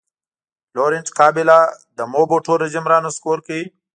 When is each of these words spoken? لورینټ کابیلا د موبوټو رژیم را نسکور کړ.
لورینټ 0.75 1.07
کابیلا 1.19 1.59
د 1.97 1.99
موبوټو 2.13 2.51
رژیم 2.63 2.85
را 2.91 2.97
نسکور 3.05 3.37
کړ. 3.47 3.61